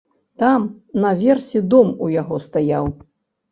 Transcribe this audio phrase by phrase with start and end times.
[0.43, 0.63] Там,
[1.03, 2.93] на версе дом у яго стаяў.